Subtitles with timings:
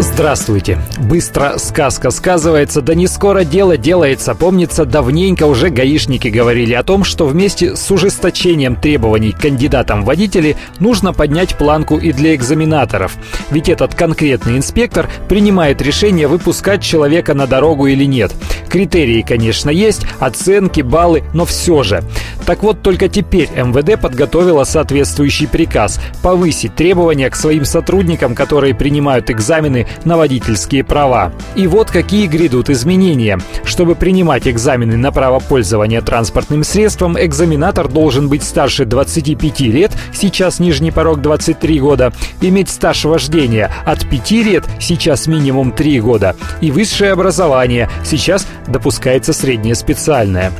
[0.00, 0.78] Здравствуйте.
[0.96, 4.36] Быстро сказка сказывается, да не скоро дело делается.
[4.36, 10.56] Помнится, давненько уже гаишники говорили о том, что вместе с ужесточением требований к кандидатам водители
[10.78, 13.16] нужно поднять планку и для экзаменаторов.
[13.50, 18.32] Ведь этот конкретный инспектор принимает решение, выпускать человека на дорогу или нет.
[18.68, 22.04] Критерии, конечно, есть, оценки, баллы, но все же.
[22.46, 29.30] Так вот, только теперь МВД подготовила соответствующий приказ повысить требования к своим сотрудникам, которые принимают
[29.30, 31.32] экзамены на водительские права.
[31.54, 33.38] И вот какие грядут изменения.
[33.64, 40.58] Чтобы принимать экзамены на право пользования транспортным средством, экзаменатор должен быть старше 25 лет, сейчас
[40.58, 46.70] нижний порог 23 года, иметь стаж вождения от 5 лет, сейчас минимум 3 года, и
[46.70, 50.52] высшее образование, сейчас допускается среднее специальное.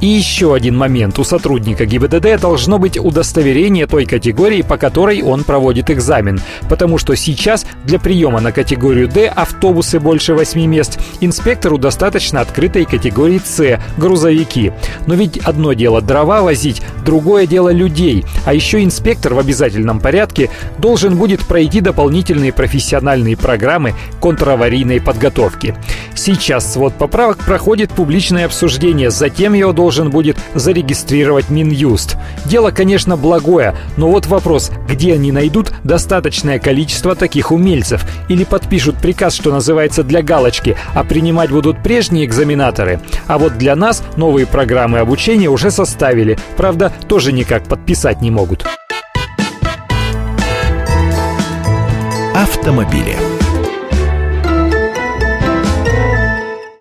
[0.00, 1.18] И еще один момент.
[1.18, 6.40] У сотрудника ГИБДД должно быть удостоверение той категории, по которой он проводит экзамен.
[6.68, 12.84] Потому что сейчас для приема на категорию D автобусы больше 8 мест инспектору достаточно открытой
[12.84, 14.72] категории С– грузовики.
[15.06, 18.24] Но ведь одно дело дрова возить, другое дело людей.
[18.44, 25.74] А еще инспектор в обязательном порядке должен будет пройти дополнительные профессиональные программы контраварийной подготовки.
[26.14, 32.16] Сейчас свод поправок проходит публичное обсуждение, затем его должен будет зарегистрировать Минюст.
[32.44, 38.04] Дело, конечно, благое, но вот вопрос, где они найдут достаточное количество таких умельцев?
[38.28, 42.98] Или подпишут приказ, что называется, для галочки, а принимать будут прежние экзаменаторы?
[43.28, 48.66] А вот для нас новые программы обучения уже составили, правда, тоже никак подписать не могут.
[52.34, 53.35] Автомобили.